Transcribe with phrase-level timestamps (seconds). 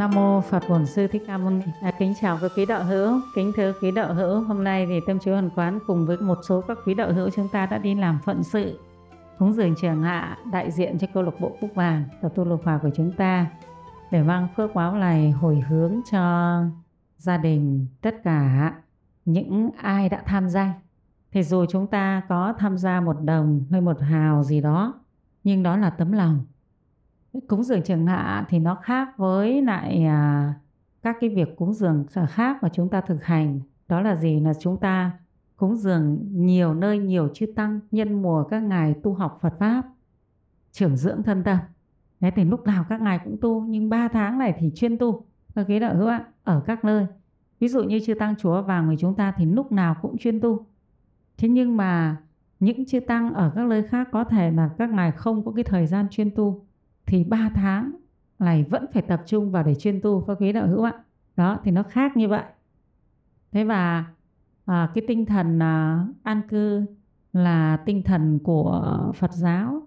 [0.00, 1.64] Nam mô Phật Bổn Sư Thích Ca Mâu Ni.
[1.82, 4.40] À, kính chào các quý đạo hữu, kính thưa quý đạo hữu.
[4.40, 7.30] Hôm nay thì Tâm Chiếu Hoàn Quán cùng với một số các quý đạo hữu
[7.30, 8.78] chúng ta đã đi làm phận sự
[9.38, 12.60] cúng dường trường hạ đại diện cho câu lạc bộ Cúc Vàng và tu lục
[12.64, 13.46] hòa của chúng ta
[14.10, 16.56] để mang phước báo này hồi hướng cho
[17.16, 18.72] gia đình tất cả
[19.24, 20.74] những ai đã tham gia.
[21.32, 24.94] Thì dù chúng ta có tham gia một đồng hay một hào gì đó
[25.44, 26.44] nhưng đó là tấm lòng
[27.48, 30.54] cúng dường trường hạ thì nó khác với lại à,
[31.02, 33.60] các cái việc cúng dường khác mà chúng ta thực hành.
[33.88, 34.40] Đó là gì?
[34.40, 35.10] Là chúng ta
[35.56, 39.82] cúng dường nhiều nơi nhiều chư tăng nhân mùa các ngài tu học Phật pháp
[40.72, 41.58] trưởng dưỡng thân tâm.
[42.20, 45.26] Đấy thì lúc nào các ngài cũng tu nhưng 3 tháng này thì chuyên tu.
[45.54, 47.06] Các quý đạo hữu ạ ở các nơi.
[47.60, 50.40] Ví dụ như chư tăng chúa vàng người chúng ta thì lúc nào cũng chuyên
[50.40, 50.66] tu.
[51.38, 52.16] Thế nhưng mà
[52.60, 55.64] những chư tăng ở các nơi khác có thể là các ngài không có cái
[55.64, 56.64] thời gian chuyên tu
[57.10, 57.92] thì 3 tháng
[58.38, 60.92] này vẫn phải tập trung vào để chuyên tu các quý đạo hữu ạ.
[61.36, 62.44] Đó thì nó khác như vậy.
[63.52, 64.04] Thế và
[64.64, 66.84] à, cái tinh thần à, an cư
[67.32, 69.82] là tinh thần của Phật giáo.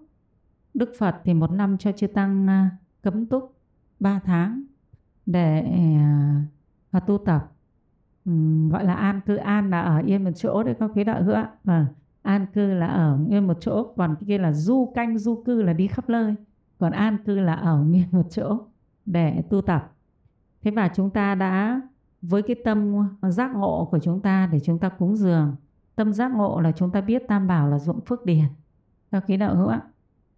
[0.74, 2.70] Đức Phật thì một năm cho chư tăng à,
[3.02, 3.56] cấm túc
[4.00, 4.62] 3 tháng
[5.26, 5.60] để
[6.90, 7.52] à, tu tập.
[8.30, 11.22] Uhm, gọi là an cư an là ở yên một chỗ đấy các quý đạo
[11.22, 11.50] hữu ạ.
[11.64, 11.86] Và
[12.22, 15.62] an cư là ở yên một chỗ còn cái kia là du canh du cư
[15.62, 16.34] là đi khắp nơi
[16.84, 18.58] còn an cư là ở nguyên một chỗ
[19.06, 19.92] để tu tập.
[20.62, 21.80] Thế và chúng ta đã,
[22.22, 25.56] với cái tâm giác ngộ của chúng ta để chúng ta cúng dường,
[25.94, 28.44] tâm giác ngộ là chúng ta biết tam bảo là dụng phước điền.
[29.10, 29.80] Các khí đạo hữu ạ.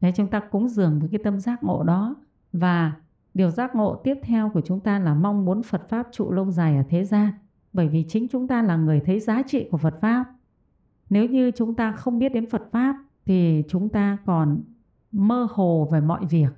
[0.01, 2.17] Đấy, chúng ta cúng dường với cái tâm giác ngộ đó.
[2.53, 2.93] Và
[3.35, 6.51] điều giác ngộ tiếp theo của chúng ta là mong muốn Phật pháp trụ lâu
[6.51, 7.33] dài ở thế gian.
[7.73, 10.25] Bởi vì chính chúng ta là người thấy giá trị của Phật pháp.
[11.11, 14.63] Nếu như chúng ta không biết đến Phật pháp thì chúng ta còn
[15.17, 16.53] mơ hồ về mọi việc,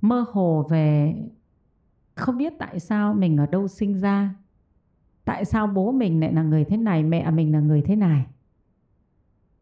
[0.00, 1.14] mơ hồ về
[2.14, 4.34] không biết tại sao mình ở đâu sinh ra,
[5.24, 8.26] tại sao bố mình lại là người thế này, mẹ mình là người thế này,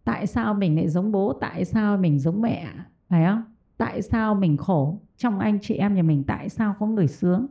[0.05, 2.73] tại sao mình lại giống bố, tại sao mình giống mẹ,
[3.09, 3.43] phải không?
[3.77, 7.47] Tại sao mình khổ trong anh chị em nhà mình, tại sao có người sướng?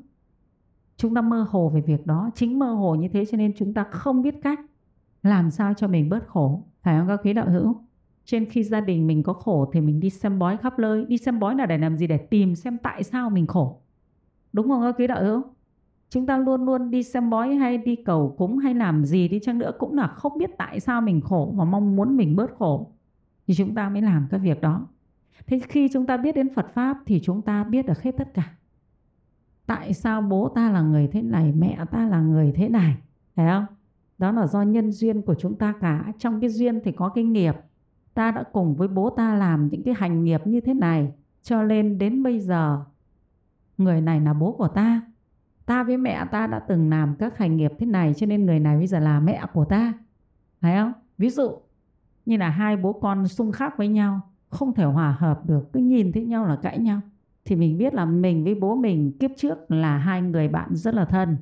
[0.98, 3.74] Chúng ta mơ hồ về việc đó, chính mơ hồ như thế cho nên chúng
[3.74, 4.60] ta không biết cách
[5.24, 7.82] làm sao cho mình bớt khổ, phải không các quý đạo hữu?
[8.26, 11.06] Trên khi gia đình mình có khổ thì mình đi xem bói khắp nơi.
[11.06, 12.08] Đi xem bói là để làm gì?
[12.08, 13.82] Để tìm xem tại sao mình khổ.
[14.54, 15.42] Đúng không các quý đạo hữu?
[16.10, 19.40] Chúng ta luôn luôn đi xem bói hay đi cầu cúng hay làm gì đi
[19.40, 22.52] chăng nữa cũng là không biết tại sao mình khổ và mong muốn mình bớt
[22.58, 22.92] khổ.
[23.48, 24.88] Thì chúng ta mới làm cái việc đó.
[25.48, 28.34] Thế khi chúng ta biết đến Phật Pháp thì chúng ta biết được hết tất
[28.34, 28.54] cả.
[29.66, 32.98] Tại sao bố ta là người thế này, mẹ ta là người thế này.
[33.36, 33.66] Phải không?
[34.18, 36.14] Đó là do nhân duyên của chúng ta cả.
[36.18, 37.56] Trong cái duyên thì có cái nghiệp
[38.14, 41.64] ta đã cùng với bố ta làm những cái hành nghiệp như thế này cho
[41.64, 42.84] nên đến bây giờ.
[43.78, 45.02] Người này là bố của ta.
[45.66, 48.60] Ta với mẹ ta đã từng làm các hành nghiệp thế này cho nên người
[48.60, 49.94] này bây giờ là mẹ của ta.
[50.62, 50.94] Phải không?
[51.18, 51.58] Ví dụ
[52.26, 55.80] như là hai bố con xung khắc với nhau, không thể hòa hợp được, cứ
[55.80, 57.02] nhìn thấy nhau là cãi nhau.
[57.46, 60.94] Thì mình biết là mình với bố mình kiếp trước là hai người bạn rất
[60.96, 61.38] là thân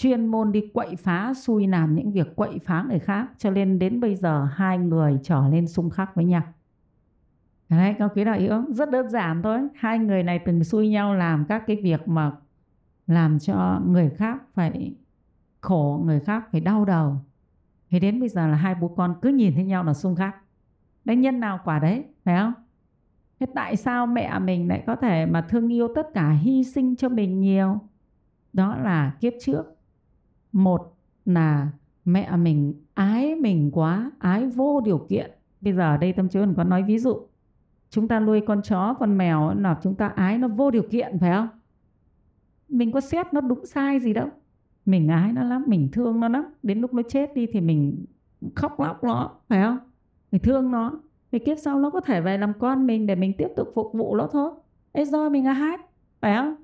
[0.00, 3.28] chuyên môn đi quậy phá xui làm những việc quậy phá người khác.
[3.38, 6.42] Cho nên đến bây giờ hai người trở lên xung khắc với nhau.
[7.68, 9.60] Đấy, các quý đạo hữu rất đơn giản thôi.
[9.74, 12.32] Hai người này từng xui nhau làm các cái việc mà
[13.06, 14.94] làm cho người khác phải
[15.60, 17.16] khổ người khác phải đau đầu.
[17.90, 20.36] Thì đến bây giờ là hai bố con cứ nhìn thấy nhau là xung khắc.
[21.04, 22.52] Đấy nhân nào quả đấy phải không?
[23.40, 26.96] Thế tại sao mẹ mình lại có thể mà thương yêu tất cả hy sinh
[26.96, 27.78] cho mình nhiều?
[28.52, 29.79] Đó là kiếp trước
[30.52, 31.70] một là
[32.04, 35.30] mẹ mình ái mình quá, ái vô điều kiện.
[35.60, 37.20] Bây giờ ở đây tâm chiếu có nói ví dụ,
[37.90, 41.18] chúng ta nuôi con chó, con mèo là chúng ta ái nó vô điều kiện,
[41.18, 41.48] phải không?
[42.68, 44.28] Mình có xét nó đúng sai gì đâu.
[44.86, 46.44] Mình ái nó lắm, mình thương nó lắm.
[46.62, 48.04] Đến lúc nó chết đi thì mình
[48.54, 49.78] khóc lóc nó phải không?
[50.32, 51.00] Mình thương nó.
[51.32, 53.92] Thì kiếp sau nó có thể về làm con mình để mình tiếp tục phục
[53.92, 54.50] vụ nó thôi.
[54.92, 55.76] Ấy do mình ái,
[56.20, 56.54] phải không?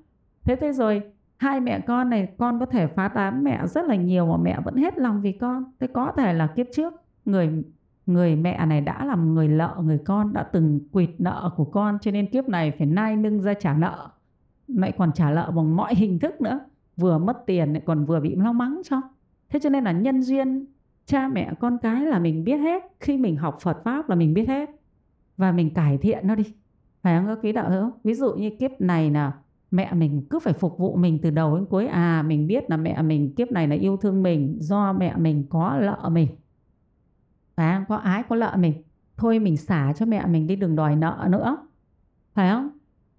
[0.43, 1.01] Thế thế rồi
[1.37, 4.59] hai mẹ con này, con có thể phá tán mẹ rất là nhiều mà mẹ
[4.65, 5.63] vẫn hết lòng vì con.
[5.79, 6.93] Thế có thể là kiếp trước,
[7.25, 7.63] người
[8.05, 11.97] người mẹ này đã làm người lợ, người con đã từng quỵt nợ của con,
[12.01, 14.09] cho nên kiếp này phải nai nưng ra trả nợ.
[14.67, 16.59] Lại còn trả nợ bằng mọi hình thức nữa.
[16.97, 19.01] Vừa mất tiền lại còn vừa bị lo mắng cho.
[19.49, 20.65] Thế cho nên là nhân duyên,
[21.05, 22.83] cha mẹ con cái là mình biết hết.
[22.99, 24.69] Khi mình học Phật pháp là mình biết hết.
[25.37, 26.43] Và mình cải thiện nó đi.
[27.01, 27.27] Phải không?
[27.27, 29.31] Các quý đạo hữu ví dụ như kiếp này là
[29.71, 31.87] mẹ mình cứ phải phục vụ mình từ đầu đến cuối.
[31.87, 35.45] À mình biết là mẹ mình, kiếp này là yêu thương mình, do mẹ mình
[35.49, 36.27] có lợ mình.
[37.55, 37.83] Phải không?
[37.87, 38.83] Có ái, có lợ mình.
[39.17, 41.57] Thôi mình xả cho mẹ mình đi đừng đòi nợ nữa.
[42.33, 42.69] Phải không?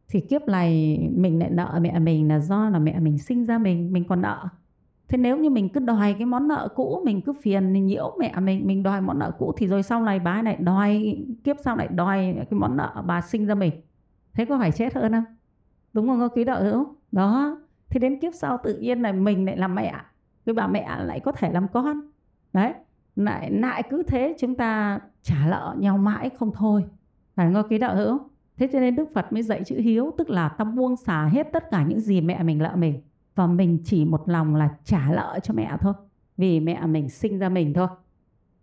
[0.08, 3.58] Thì kiếp này mình lại nợ mẹ mình là do là mẹ mình sinh ra
[3.58, 4.48] mình mình còn nợ.
[5.08, 8.34] Thế nếu như mình cứ đòi cái món nợ cũ, mình cứ phiền nhiễu mẹ
[8.40, 11.76] mình mình đòi món nợ cũ thì rồi sau này bà lại đòi, kiếp sau
[11.76, 13.72] lại đòi cái món nợ bà sinh ra mình.
[14.34, 15.24] Thế có phải chết hơn không?
[15.92, 16.18] Đúng không?
[16.18, 17.60] Có ký đạo hữu đó.
[17.90, 19.94] Thì đến kiếp sau tự nhiên là mình lại làm mẹ.
[20.46, 22.00] Cái bà mẹ lại có thể làm con.
[22.52, 22.74] Đấy.
[23.16, 26.84] Lại lại cứ thế chúng ta trả nợ nhau mãi không thôi.
[27.34, 27.68] Phải không?
[27.68, 28.18] Ký đạo hữu
[28.58, 31.52] thế cho nên đức phật mới dạy chữ hiếu, tức là ta buông xả hết
[31.52, 33.02] tất cả những gì mẹ mình nợ mình.
[33.34, 35.94] Và mình chỉ một lòng là trả nợ cho mẹ thôi.
[36.36, 37.88] Vì mẹ mình sinh ra mình thôi.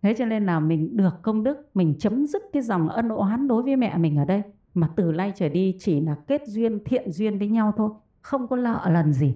[0.02, 3.48] Thế cho nên là mình được công đức, mình chấm dứt cái dòng ân oán
[3.48, 4.42] đối với mẹ mình ở đây
[4.76, 7.90] mà từ nay trở đi chỉ là kết duyên, thiện duyên với nhau thôi,
[8.22, 9.36] không có lợ lần gì.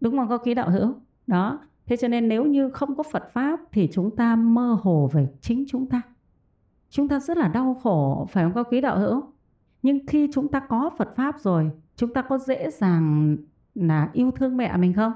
[0.00, 0.28] Đúng không?
[0.28, 0.94] Có ký đạo hữu?
[1.26, 1.60] Đó.
[1.86, 5.28] Thế cho nên nếu như không có phật pháp thì chúng ta mơ hồ về
[5.40, 6.02] chính chúng ta.
[6.90, 8.52] Chúng ta rất là đau khổ, phải không?
[8.52, 9.22] Có ký đạo hữu?
[9.82, 13.36] Nhưng khi chúng ta có phật pháp rồi, chúng ta có dễ dàng
[13.74, 15.12] là yêu thương mẹ mình không?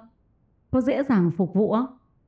[0.71, 1.87] Có dễ dàng phục vụ không?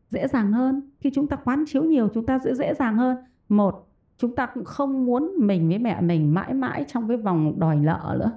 [0.08, 0.90] Dễ dàng hơn.
[1.00, 3.16] Khi chúng ta quán chiếu nhiều, chúng ta sẽ dễ dàng hơn.
[3.48, 3.89] Một
[4.20, 7.76] chúng ta cũng không muốn mình với mẹ mình mãi mãi trong cái vòng đòi
[7.76, 8.30] nợ nữa,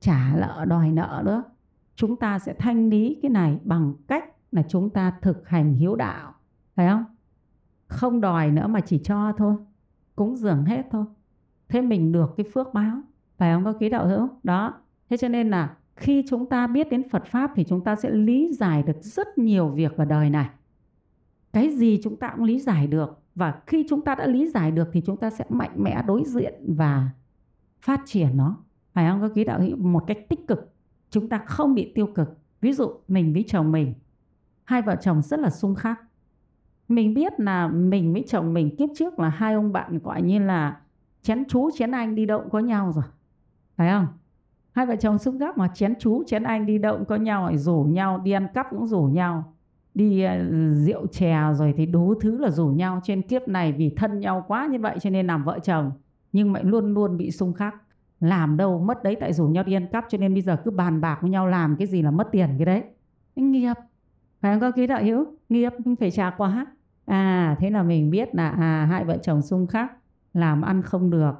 [0.00, 1.42] trả nợ, đòi nợ nữa.
[1.94, 5.96] Chúng ta sẽ thanh lý cái này bằng cách là chúng ta thực hành hiếu
[5.96, 6.34] đạo,
[6.74, 7.04] phải không?
[7.86, 9.56] Không đòi nữa mà chỉ cho thôi
[10.16, 11.04] cúng dường hết thôi.
[11.68, 13.00] Thế mình được cái phước báo,
[13.36, 13.64] phải không?
[13.64, 14.28] Có ký đạo hữu?
[14.42, 14.74] Đó.
[15.10, 18.10] Thế cho nên là khi chúng ta biết đến Phật Pháp thì chúng ta sẽ
[18.10, 20.48] lý giải được rất nhiều việc ở đời này.
[21.52, 24.70] Cái gì chúng ta cũng lý giải được và khi chúng ta đã lý giải
[24.70, 27.10] được thì chúng ta sẽ mạnh mẽ đối diện và
[27.80, 28.56] phát triển nó.
[28.92, 29.20] Phải không?
[29.22, 30.72] các quý đạo hữu một cách tích cực.
[31.10, 32.38] Chúng ta không bị tiêu cực.
[32.60, 33.94] Ví dụ mình với chồng mình,
[34.64, 36.00] hai vợ chồng rất là xung khắc.
[36.88, 40.38] Mình biết là mình với chồng mình kiếp trước là hai ông bạn gọi như
[40.38, 40.80] là
[41.22, 43.04] chén chú chén anh đi động có nhau rồi.
[43.76, 44.06] Phải không?
[44.72, 47.58] hai vợ chồng xung khắc mà chén chú chén anh đi động có nhau rồi
[47.58, 49.54] rủ nhau đi ăn cắp cũng rủ nhau
[49.98, 50.38] đi ờ,
[50.74, 54.44] rượu chè rồi thì đủ thứ là rủ nhau trên kiếp này vì thân nhau
[54.48, 55.92] quá như vậy cho nên làm vợ chồng.
[56.32, 57.74] Nhưng mà luôn luôn bị xung khắc.
[58.20, 60.70] Làm đâu mất đấy, tại rủ nhau đi ăn cắp cho nên bây giờ cứ
[60.70, 62.82] bàn bạc với nhau làm cái gì là mất tiền cái đấy.
[63.36, 63.74] Nghiệp.
[64.40, 65.26] Phải không, có ký đạo hữu?
[65.48, 66.66] Nghiệp phải trả quá.
[67.06, 69.92] À thế là mình biết là à hai vợ chồng xung khắc,
[70.34, 71.32] làm ăn không được.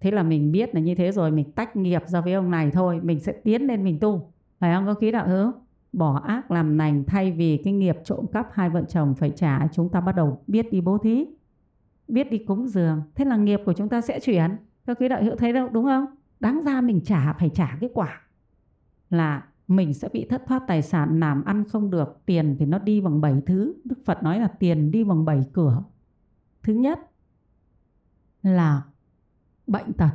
[0.00, 2.70] Thế là mình biết là như thế rồi, mình tách nghiệp ra với ông này
[2.70, 4.32] thôi, mình sẽ tiến lên mình tu.
[4.60, 5.52] Phải không, có ký đạo hữu?
[5.96, 9.68] Bỏ ác làm lành thay vì cái nghiệp trộm cắp hai vợ chồng phải trả,
[9.72, 11.26] chúng ta bắt đầu biết đi bố thí,
[12.08, 13.02] biết đi cúng dường.
[13.14, 14.56] Thế là nghiệp của chúng ta sẽ chuyển.
[14.86, 16.06] Các quý đạo hữu thấy đâu, đúng không?
[16.40, 18.20] Đáng ra mình trả, phải trả cái quả
[19.10, 22.78] là mình sẽ bị thất thoát tài sản, làm ăn không được, tiền thì nó
[22.78, 23.74] đi bằng bảy thứ.
[23.84, 25.82] Đức phật nói là tiền đi bằng bảy cửa.
[26.62, 27.10] Thứ nhất
[28.42, 28.82] là
[29.66, 30.10] bệnh tật.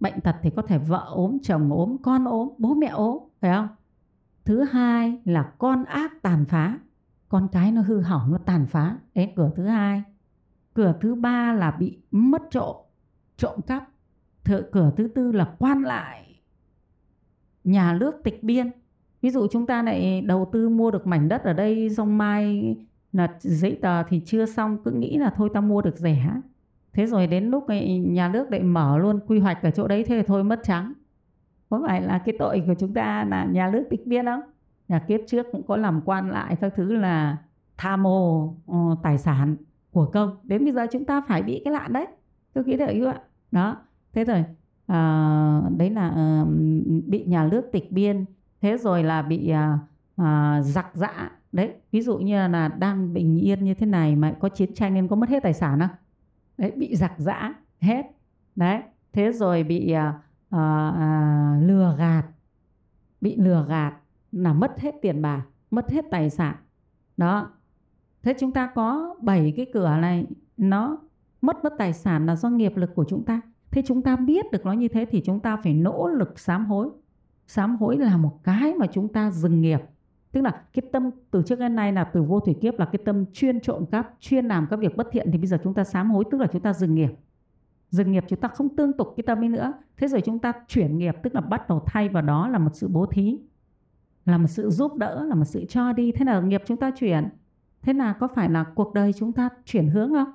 [0.00, 3.56] Bệnh tật thì có thể vợ ốm, chồng ốm, con ốm, bố mẹ ốm, phải
[3.56, 3.68] không?
[4.44, 6.78] Thứ hai là con ác tàn phá.
[7.28, 8.96] Con cái nó hư hỏng, nó tàn phá.
[9.14, 10.02] Đấy, cửa thứ hai.
[10.74, 12.76] Cửa thứ ba là bị mất trộm
[13.36, 13.88] trộm cắp.
[14.44, 16.40] Thợ, cửa thứ tư là quan lại.
[17.64, 18.70] Nhà nước tịch biên.
[19.22, 22.76] Ví dụ chúng ta lại đầu tư mua được mảnh đất ở đây, xong mai
[23.12, 26.30] là giấy tờ thì chưa xong, cứ nghĩ là thôi ta mua được rẻ.
[26.92, 27.66] Thế rồi đến lúc
[28.06, 30.92] nhà nước lại mở luôn quy hoạch ở chỗ đấy, thế thì thôi mất trắng
[31.70, 34.40] có phải là cái tội của chúng ta là nhà nước tịch biên không?
[34.88, 37.36] Nhà kiếp trước cũng có làm quan lại các thứ là
[37.76, 39.56] tham mô uh, ờ, tài sản
[39.90, 40.36] của công.
[40.44, 42.06] Đến bây giờ chúng ta phải bị cái lạn đấy
[42.52, 43.20] tôi nghĩ được ạ.
[43.52, 43.76] Đó
[44.12, 44.40] thế rồi
[44.92, 46.08] uh, đấy là
[46.42, 46.48] uh,
[47.06, 48.24] bị nhà nước tịch biên
[48.60, 49.80] thế rồi là bị uh,
[50.22, 54.34] uh, giặc dã đấy ví dụ như là đang bình yên như thế này mà
[54.40, 55.88] có chiến tranh nên có mất hết tài sản không?
[56.58, 58.02] Đấy bị giặc giã hết.
[58.56, 58.80] Đấy
[59.12, 59.94] thế rồi bị
[60.56, 62.22] uh, uh, lừa gạt.
[63.20, 63.94] Bị lừa gạt
[64.32, 66.56] là mất hết tiền bạc mất hết tài sản.
[67.16, 67.50] Đó.
[68.22, 70.26] Thế chúng ta có bảy cái cửa này
[70.56, 70.98] nó
[71.40, 73.40] mất mất tài sản là do nghiệp lực của chúng ta.
[73.70, 76.66] Thế chúng ta biết được nó như thế thì chúng ta phải nỗ lực sám
[76.66, 76.88] hối.
[77.46, 79.80] Sám hối là một cái mà chúng ta dừng nghiệp.
[80.32, 83.00] Tức là cái tâm từ trước đến nay là từ vô thủy kiếp là cái
[83.04, 85.84] tâm chuyên trộm cắp chuyên làm các việc bất thiện thì bây giờ chúng ta
[85.84, 87.10] sám hối tức là chúng ta dừng nghiệp
[87.90, 89.72] dừng nghiệp chúng ta không tương tục cái tâm ấy nữa.
[89.96, 92.70] Thế rồi chúng ta chuyển nghiệp, tức là bắt đầu thay vào đó là một
[92.74, 93.38] sự bố thí,
[94.24, 96.12] là một sự giúp đỡ, là một sự cho đi.
[96.12, 97.28] Thế là nghiệp chúng ta chuyển.
[97.82, 100.32] Thế là có phải là cuộc đời chúng ta chuyển hướng không?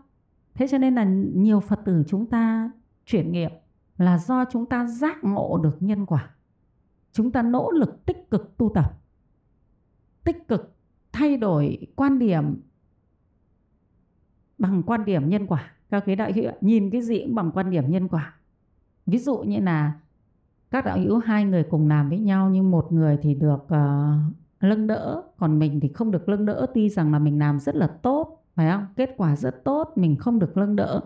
[0.53, 2.71] Thế cho nên là nhiều phật tử chúng ta
[3.05, 3.51] chuyển nghiệp
[3.97, 6.29] là do chúng ta giác ngộ được nhân quả.
[7.12, 8.93] Chúng ta nỗ lực tích cực tu tập,
[10.24, 10.75] tích cực
[11.12, 12.62] thay đổi quan điểm
[14.57, 17.69] bằng quan điểm nhân quả các quý đại hữu nhìn cái gì cũng bằng quan
[17.69, 18.33] điểm nhân quả.
[19.05, 19.93] Ví dụ như là
[20.71, 24.13] các đạo hữu hai người cùng làm với nhau nhưng một người thì được ờ,
[24.27, 26.65] uh, lưng đỡ còn mình thì không được lưng đỡ.
[26.73, 28.85] Tuy rằng là mình làm rất là tốt phải không?
[28.95, 31.01] Kết quả rất tốt mình không được lưng đỡ.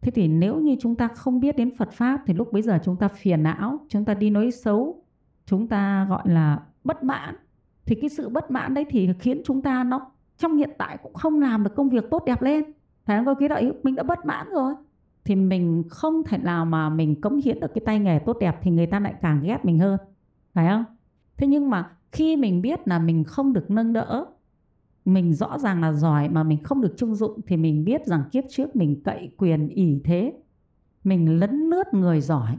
[0.00, 2.78] Thế thì nếu như chúng ta không biết đến Phật pháp thì lúc bây giờ
[2.84, 5.02] chúng ta phiền não chúng ta đi nói xấu
[5.46, 7.36] chúng ta gọi là bất mãn.
[7.86, 11.14] Thì cái sự bất mãn đấy thì khiến chúng ta nó trong hiện tại cũng
[11.14, 12.64] không làm được công việc tốt đẹp lên
[13.06, 14.74] thế không có cái đợi mình đã bất mãn rồi.
[15.24, 18.58] Thì mình không thể nào mà mình cống hiến được cái tay nghề tốt đẹp
[18.62, 19.98] thì người ta lại càng ghét mình hơn.
[20.52, 20.84] Phải không?
[21.36, 24.26] Thế nhưng mà khi mình biết là mình không được nâng đỡ,
[25.04, 28.22] mình rõ ràng là giỏi mà mình không được trung dụng thì mình biết rằng
[28.32, 30.32] kiếp trước mình cậy quyền, ỷ thế.
[31.04, 32.56] Mình lấn lướt người giỏi.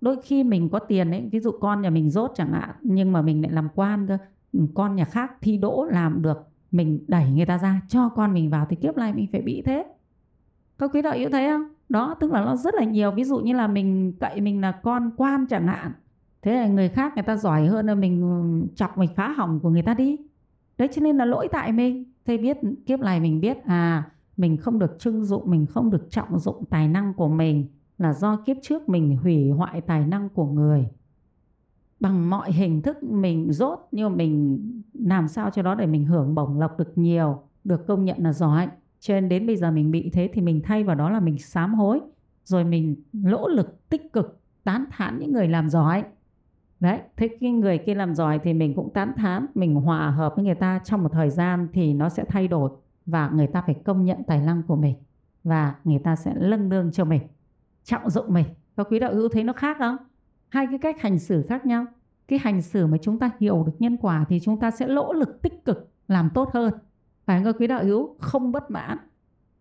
[0.00, 3.12] Đôi khi mình có tiền ấy, ví dụ con nhà mình rốt chẳng hạn, nhưng
[3.12, 4.18] mà mình lại làm quan cơ
[4.52, 6.38] ừ, con nhà khác thi đỗ làm được
[6.70, 9.62] mình đẩy người ta ra, cho con mình vào thì kiếp này mình phải bị
[9.62, 9.84] thế.
[10.76, 11.62] Có quý đạo hữu thấy không?
[11.88, 13.10] Đó, tức là nó rất là nhiều.
[13.10, 15.92] Ví dụ như là mình cậy mình là con quan chẳng hạn.
[16.42, 19.60] Thế là người khác người ta giỏi hơn là mình ừ, chọc mình phá hỏng
[19.60, 20.16] của người ta đi.
[20.78, 22.04] Đấy, cho nên là lỗi tại mình.
[22.24, 22.56] Thế biết
[22.86, 26.64] kiếp này mình biết à mình không được trưng dụng, mình không được trọng dụng
[26.64, 27.66] tài năng của mình
[27.98, 30.88] là do kiếp trước mình hủy hoại tài năng của người
[32.00, 34.58] bằng mọi hình thức mình rốt, nhưng mà mình
[34.92, 38.32] làm sao cho đó để mình hưởng bổng lộc được nhiều, được công nhận là
[38.32, 38.68] giỏi.
[39.00, 41.38] Cho nên đến bây giờ mình bị thế thì mình thay vào đó là mình
[41.38, 42.00] sám hối,
[42.44, 46.04] rồi mình nỗ lực tích cực tán thán những người làm giỏi.
[46.80, 50.32] Đấy, thế cái người kia làm giỏi thì mình cũng tán thán, mình hòa hợp
[50.36, 52.70] với người ta trong một thời gian thì nó sẽ thay đổi
[53.06, 54.94] và người ta phải công nhận tài năng của mình
[55.44, 57.22] và người ta sẽ lân lương cho mình,
[57.84, 58.46] trọng dụng mình.
[58.76, 59.96] Các quý đạo hữu thấy nó khác không?
[60.48, 61.86] Hai cái cách hành xử khác nhau.
[62.28, 65.12] Cái hành xử mà chúng ta hiểu được nhân quả thì chúng ta sẽ nỗ
[65.12, 66.72] lực tích cực làm tốt hơn.
[67.26, 68.16] Phải không quý đạo hữu?
[68.18, 68.98] Không bất mãn.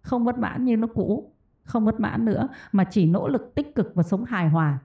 [0.01, 1.31] Không bất mãn như nó cũ.
[1.63, 4.79] Không bất mãn nữa, mà chỉ nỗ lực tích cực và sống hài hòa.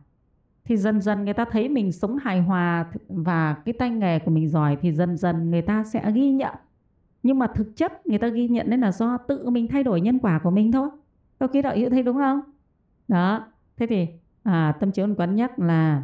[0.64, 4.30] Thì dần dần người ta thấy mình sống hài hòa và cái tay nghề của
[4.30, 6.54] mình giỏi thì dần dần người ta sẽ ghi nhận.
[7.22, 10.00] Nhưng mà thực chất người ta ghi nhận đấy là do tự mình thay đổi
[10.00, 10.88] nhân quả của mình thôi.
[11.40, 12.40] Các quý đạo hữu thấy đúng không?
[13.08, 13.46] Đó.
[13.76, 14.08] Thế thì
[14.42, 16.02] à, tâm chiếu quán nhắc là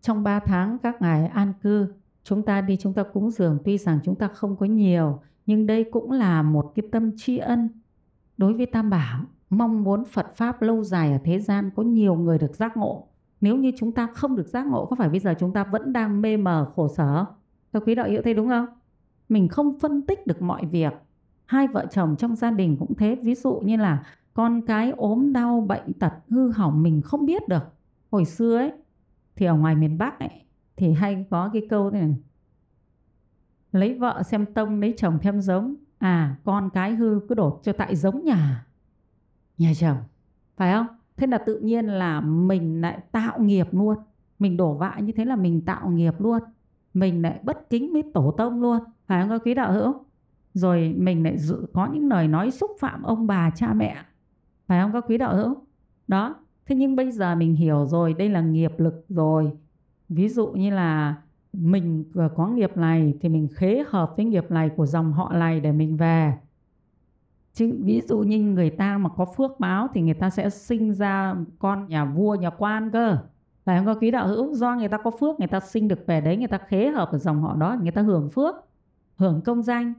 [0.00, 1.94] trong 3 tháng các ngài an cư
[2.24, 5.66] chúng ta đi chúng ta cúng dường tuy rằng chúng ta không có nhiều nhưng
[5.66, 7.68] đây cũng là một cái tâm tri ân
[8.36, 9.20] đối với Tam Bảo.
[9.50, 13.08] Mong muốn Phật Pháp lâu dài ở thế gian có nhiều người được giác ngộ.
[13.40, 15.92] Nếu như chúng ta không được giác ngộ có phải bây giờ chúng ta vẫn
[15.92, 17.24] đang mê mờ khổ sở?
[17.72, 18.66] Các quý đạo hữu thấy đúng không?
[19.28, 20.92] Mình không phân tích được mọi việc.
[21.46, 24.04] Hai vợ chồng trong gia đình cũng thế ví dụ như là
[24.38, 27.62] con cái ốm đau, bệnh tật hư hỏng mình không biết được.
[28.10, 28.72] Hồi xưa ấy,
[29.36, 30.30] thì ở ngoài miền Bắc ấy,
[30.76, 32.14] thì hay có cái câu này.
[33.72, 35.74] Lấy vợ xem tông, lấy chồng thêm giống.
[35.98, 38.66] À con cái hư cứ đổ cho tại giống nhà.
[39.58, 39.96] Nhà chồng,
[40.56, 40.86] phải không?
[41.16, 43.96] Thế là tự nhiên là mình lại tạo nghiệp luôn.
[44.38, 46.42] Mình đổ vạ như thế là mình tạo nghiệp luôn.
[46.94, 48.78] Mình lại bất kính với tổ tông luôn.
[49.06, 49.30] Phải không?
[49.30, 49.94] Các quý đạo hữu?
[50.54, 53.96] Rồi mình lại dự, có những lời nói xúc phạm ông bà, cha mẹ
[54.68, 54.92] phải không?
[54.92, 55.56] Các quý đạo hữu?
[56.08, 59.52] Đó, thế nhưng bây giờ mình hiểu rồi, đây là nghiệp lực rồi.
[60.08, 61.14] Ví dụ như là
[61.52, 65.32] mình ờ, có nghiệp này thì mình khế hợp với nghiệp này của dòng họ
[65.32, 66.34] này để mình về.
[67.52, 70.94] Chứ ví dụ như người ta mà có phước báo thì người ta sẽ sinh
[70.94, 73.18] ra con nhà vua, nhà quan cơ.
[73.64, 73.86] Phải không?
[73.86, 74.54] Có quý đạo hữu?
[74.54, 77.12] Do người ta có phước, người ta sinh được về đấy, người ta khế hợp
[77.12, 78.54] ở dòng họ đó, người ta hưởng phước,
[79.16, 79.92] hưởng công danh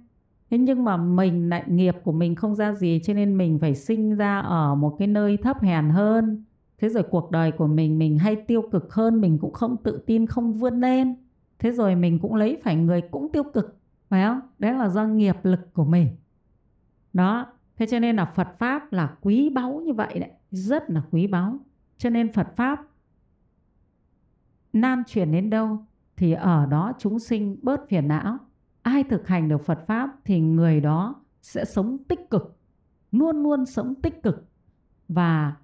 [0.49, 3.75] thế nhưng mà mình lại, nghiệp của mình không ra gì, cho nên mình phải
[3.75, 6.43] sinh ra ở một cái nơi thấp hèn hơn.
[6.77, 10.03] Thế rồi cuộc đời của mình mình hay tiêu cực hơn, mình cũng không tự
[10.05, 11.15] tin, không vươn lên.
[11.59, 13.79] Thế rồi mình cũng lấy phải người cũng tiêu cực,
[14.09, 14.39] phải không?
[14.59, 16.07] Đấy là do nghiệp lực của mình.
[17.13, 17.45] Đó.
[17.77, 20.29] Thế cho nên là Phật pháp là quý báu như vậy đấy.
[20.51, 21.57] Rất là quý báu.
[21.97, 22.87] Cho nên Phật pháp
[24.73, 25.77] nan truyền đến đâu
[26.17, 28.37] thì ở đó chúng sinh bớt phiền não
[28.89, 32.57] ai thực hành được Phật pháp thì người đó sẽ sống tích cực
[33.11, 34.45] luôn luôn sống tích cực.
[35.07, 35.55] Và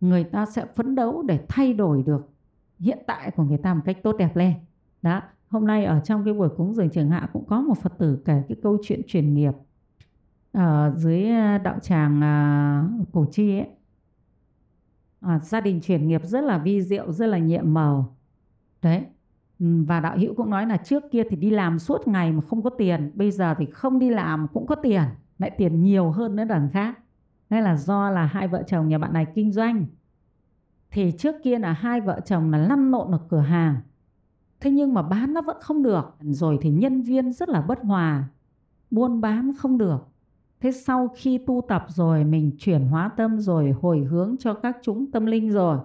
[0.00, 2.30] người ta sẽ phấn đấu để thay đổi được
[2.78, 4.54] hiện tại của người ta một cách tốt đẹp lên.
[5.02, 7.98] Đó hôm nay ở trong cái buổi cúng dường trường hạ cũng có một phật
[7.98, 9.52] tử kể cái câu chuyện truyền nghiệp
[10.52, 12.20] ở dưới ờ, đạo tràng
[13.02, 13.68] uh, cổ chi ấy.
[15.20, 18.16] À, gia đình chuyển nghiệp rất là vi diệu rất là nhiệm màu.
[18.82, 19.04] Đấy
[19.62, 22.40] Ừ, và đạo hữu cũng nói là trước kia thì đi làm suốt ngày mà
[22.48, 25.02] không có tiền, bây giờ thì không đi làm cũng có tiền,
[25.38, 26.98] lại tiền nhiều hơn nữa đằng khác.
[27.50, 29.86] Hay là do là hai vợ chồng nhà bạn này kinh doanh.
[30.90, 33.76] Thì trước kia là hai vợ chồng là lăn lộn ở cửa hàng.
[34.60, 36.16] Thế nhưng mà bán nó vẫn không được.
[36.20, 38.24] Rồi thì nhân viên rất là bất hòa,
[38.90, 40.08] buôn bán không được.
[40.60, 44.76] Thế sau khi tu tập rồi, mình chuyển hóa tâm rồi, hồi hướng cho các
[44.82, 45.78] chúng tâm linh rồi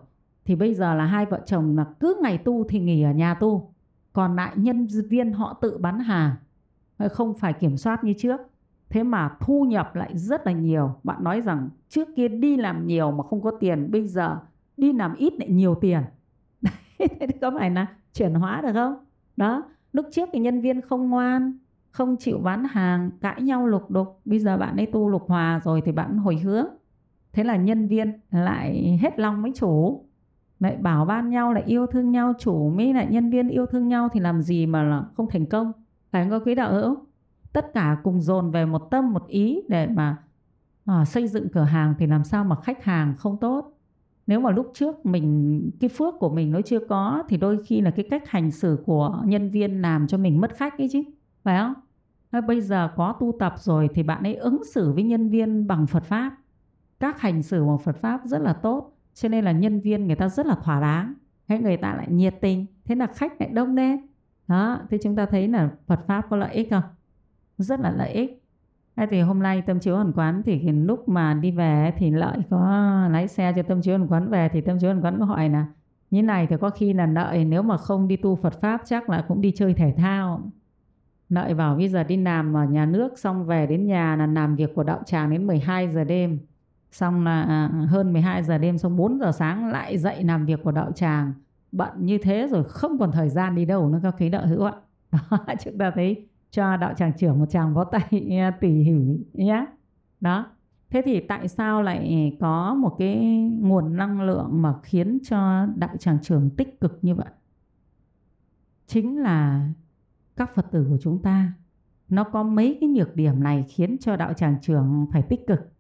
[0.48, 3.34] thì bây giờ là hai vợ chồng là cứ ngày tu thì nghỉ ở nhà
[3.34, 3.74] tu.
[4.14, 6.36] Còn lại nhân viên họ tự bán hàng.
[6.98, 8.42] Ờ, không phải kiểm soát như trước.
[8.90, 10.96] Thế mà thu nhập lại rất là nhiều.
[11.04, 14.40] Bạn nói rằng trước kia đi làm nhiều mà không có tiền, bây giờ
[14.78, 16.02] đi làm ít lại nhiều tiền.
[17.00, 19.06] Thế có phải là chuyển hóa được không?
[19.38, 19.64] Đó,
[19.94, 21.58] lúc trước thì nhân viên không ngoan,
[21.92, 24.22] không chịu bán hàng, cãi nhau lục đục.
[24.26, 26.66] Bây giờ bạn ấy tu lục hòa rồi thì bạn hồi hướng.
[27.34, 30.07] Thế là nhân viên lại hết lòng với chủ
[30.60, 33.88] lại bảo ban nhau lại yêu thương nhau chủ mới lại nhân viên yêu thương
[33.88, 35.72] nhau thì làm gì mà là không thành công?
[36.12, 36.98] Phải không quý đạo hữu?
[37.54, 40.18] Tất cả cùng dồn về một tâm một ý để mà
[40.86, 43.74] à, xây dựng cửa hàng thì làm sao mà khách hàng không tốt?
[44.28, 47.82] Nếu mà lúc trước mình cái phước của mình nó chưa có thì đôi khi
[47.82, 51.04] là cái cách hành xử của nhân viên làm cho mình mất khách ấy chứ
[51.44, 51.74] phải không?
[52.48, 55.88] Bây giờ có tu tập rồi thì bạn ấy ứng xử với nhân viên bằng
[55.88, 56.36] Phật pháp.
[57.00, 60.16] Các hành xử bằng Phật pháp rất là tốt cho nên là nhân viên người
[60.16, 61.14] ta rất là thỏa đáng.
[61.48, 62.66] Hay người ta lại nhiệt tình.
[62.86, 64.08] Thế là khách lại đông lên
[64.48, 66.84] đó thì chúng ta thấy là Phật pháp có lợi ích không?
[67.58, 68.44] Rất là lợi ích.
[68.96, 72.38] Thế thì hôm nay tâm chiếu hoàn quán thì lúc mà đi về thì lợi
[72.50, 72.60] có
[73.12, 75.50] lái xe cho tâm chiếu hoàn quán về thì tâm chiếu hoàn quán có hỏi
[75.50, 75.66] là,
[76.12, 79.10] như này thì có khi là lợi nếu mà không đi tu Phật Pháp chắc
[79.10, 80.52] là cũng đi chơi thể thao.
[81.30, 84.56] Lợi bảo, bây giờ đi làm ở nhà nước xong về đến nhà là làm
[84.56, 86.40] việc của đạo tràng đến 12 giờ đêm.
[86.98, 90.64] Xong là à, hơn 12 giờ đêm xong 4 giờ sáng lại dậy làm việc
[90.64, 91.34] của đạo tràng.
[91.72, 94.64] Bận như thế rồi không còn thời gian đi đâu nữa các khí đạo hữu
[94.64, 94.74] ạ.
[95.12, 99.20] Đó, chúng ta thấy cho đạo tràng trưởng một tràng vỗ tay à, tỉ hỉ
[99.34, 99.66] nhé
[100.20, 100.46] đó.
[100.90, 103.16] Thế thì tại sao lại có một cái
[103.62, 107.30] nguồn năng lượng mà khiến cho đạo tràng trưởng tích cực như vậy?
[108.88, 109.70] Chính là
[110.36, 111.54] các phật tử của chúng ta.
[112.10, 115.77] Nó có mấy cái nhược điểm này khiến cho đạo tràng trưởng phải tích cực?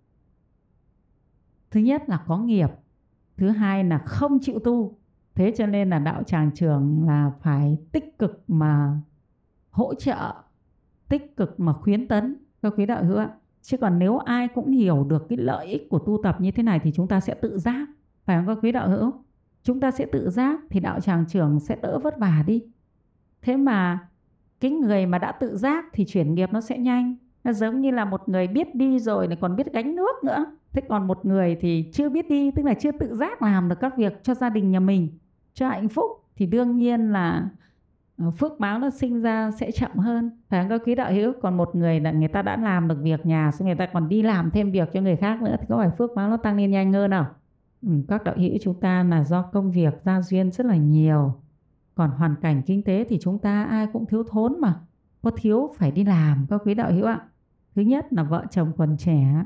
[1.71, 2.69] Thứ nhất là có nghiệp,
[3.37, 4.97] thứ hai là không chịu tu
[5.37, 9.01] thế cho nên là đạo tràng trường là phải tích cực mà
[9.69, 10.33] hỗ trợ,
[11.09, 13.29] tích cực mà khuyến tấn các quý đạo hữu ạ.
[13.61, 16.63] Chứ còn nếu ai cũng hiểu được cái lợi ích của tu tập như thế
[16.63, 17.87] này thì chúng ta sẽ tự giác.
[18.25, 19.13] Phải không các quý đạo hữu?
[19.63, 22.63] Chúng ta sẽ tự giác thì đạo tràng trưởng sẽ đỡ vất vả đi.
[23.41, 23.99] Thế mà
[24.59, 27.15] cái người mà đã tự giác thì chuyển nghiệp nó sẽ nhanh.
[27.43, 30.45] Nó giống như là một người biết đi rồi lại còn biết gánh nước nữa.
[30.77, 33.79] Thế còn một người thì chưa biết đi, tức là chưa tự giác làm được
[33.79, 35.09] các việc cho gia đình nhà mình,
[35.53, 37.49] cho hạnh phúc thì đương nhiên là
[38.17, 40.31] ờ, phước báo nó sinh ra sẽ chậm hơn.
[40.49, 40.69] Phải không?
[40.69, 43.51] Các quý đạo hữu còn một người là người ta đã làm được việc nhà
[43.51, 45.89] xong người ta còn đi làm thêm việc cho người khác nữa thì có phải
[45.97, 47.25] phước báo nó tăng lên nhanh hơn không?
[47.81, 51.33] Ừ, các đạo hữu chúng ta là do công việc gia duyên rất là nhiều.
[51.95, 54.79] Còn hoàn cảnh kinh tế thì chúng ta ai cũng thiếu thốn mà
[55.21, 57.21] có thiếu phải đi làm các quý đạo hữu ạ.
[57.75, 59.43] Thứ nhất là vợ chồng còn trẻ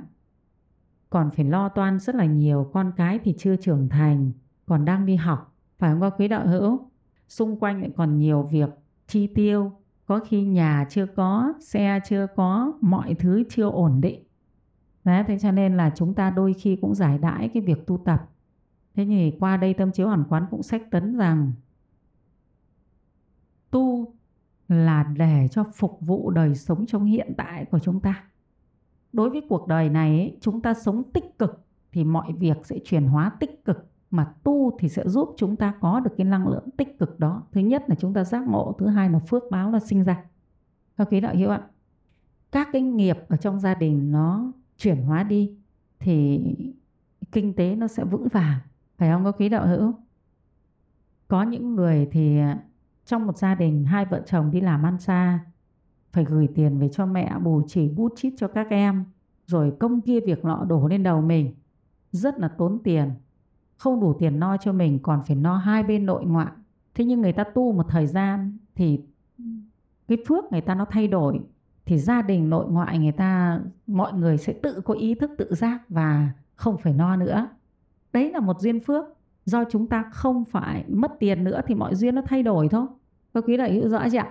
[1.12, 4.32] còn phải lo toan rất là nhiều con cái thì chưa trưởng thành
[4.66, 6.80] còn đang đi học phải không các quý đạo hữu?
[7.28, 8.70] Xung quanh lại còn nhiều việc
[9.08, 9.72] chi tiêu
[10.06, 14.24] có khi nhà chưa có xe chưa có mọi thứ chưa ổn định.
[15.04, 17.98] Đấy, thế cho nên là chúng ta đôi khi cũng giải đãi cái việc tu
[17.98, 18.30] tập.
[18.96, 21.52] Thế thì qua đây tâm chiếu hoàn quán cũng sách tấn rằng
[23.72, 24.14] tu
[24.68, 28.24] là để cho phục vụ đời sống trong hiện tại của chúng ta
[29.14, 33.08] đối với cuộc đời này chúng ta sống tích cực thì mọi việc sẽ chuyển
[33.08, 36.70] hóa tích cực, mà tu thì sẽ giúp chúng ta có được cái năng lượng
[36.78, 37.44] tích cực đó.
[37.52, 40.24] Thứ nhất là chúng ta giác ngộ, thứ hai là phước báo là sinh ra.
[40.98, 41.62] Các quý đạo hiểu ạ,
[42.52, 45.58] các cái nghiệp ở trong gia đình nó chuyển hóa đi
[46.00, 46.42] thì
[47.32, 48.60] kinh tế nó sẽ vững vàng.
[48.98, 49.94] Phải không các quý đạo hữu
[51.28, 52.64] có những người thì à,
[53.06, 55.40] trong một gia đình hai vợ chồng đi làm ăn xa
[56.14, 59.04] phải gửi tiền về cho mẹ, bù chỉ bút chít cho các em,
[59.48, 61.54] rồi công kia việc nọ đổ lên đầu mình.
[62.12, 63.12] Rất là tốn tiền.
[63.78, 66.52] Không đủ tiền no cho mình, còn phải no hai bên nội ngoại.
[66.94, 69.02] Thế nhưng người ta tu một thời gian thì
[70.08, 71.40] cái phước người ta nó thay đổi,
[71.86, 75.56] thì gia đình nội ngoại người ta, mọi người sẽ tự có ý thức tự
[75.56, 77.48] giác và không phải no nữa.
[78.14, 79.06] Đấy là một duyên phước.
[79.46, 82.86] Do chúng ta không phải mất tiền nữa thì mọi duyên nó thay đổi thôi.
[83.34, 84.24] Các quý đạo hữu rõ chưa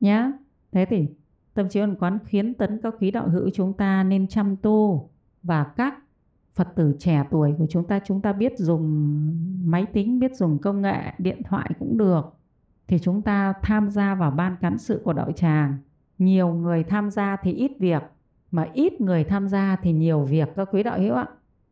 [0.00, 0.32] nhá
[0.74, 1.06] thế thì
[1.54, 5.10] tâm trí ẩn quán khuyến tấn các quý đạo hữu chúng ta nên chăm tu
[5.42, 5.94] và các
[6.54, 9.10] Phật tử trẻ tuổi của chúng ta chúng ta biết dùng
[9.64, 12.34] máy tính, biết dùng công nghệ, điện thoại cũng được
[12.88, 15.78] thì chúng ta tham gia vào ban cán sự của đạo tràng.
[16.18, 18.02] Nhiều người tham gia thì ít việc
[18.50, 21.26] mà ít người tham gia thì nhiều việc các quý đạo hữu ạ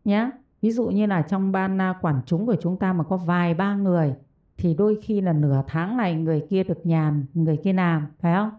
[0.05, 0.31] nhé.
[0.63, 3.55] Ví dụ như là trong ban à, quản chúng của chúng ta mà có vài
[3.55, 4.15] ba người
[4.57, 8.35] thì đôi khi là nửa tháng này người kia được nhàn, người kia làm, phải
[8.35, 8.51] không?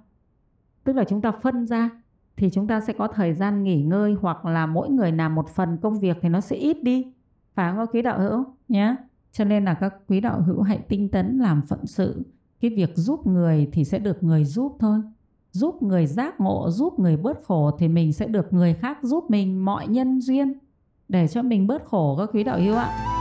[0.84, 1.89] Tức là chúng ta phân ra
[2.38, 5.50] thì chúng ta sẽ có thời gian nghỉ ngơi hoặc là mỗi người làm một
[5.50, 7.13] phần công việc thì nó sẽ ít đi
[7.56, 8.96] phải không quý đạo hữu nhé
[9.32, 12.24] Cho nên là các quý đạo hữu hãy tinh tấn làm phận sự.
[12.62, 15.00] Cái việc giúp người thì sẽ được người giúp thôi.
[15.52, 19.26] Giúp người giác ngộ, giúp người bớt khổ thì mình sẽ được người khác giúp
[19.30, 20.54] mình mọi nhân duyên
[21.10, 23.12] để cho mình bớt khổ các quý đạo hữu ạ.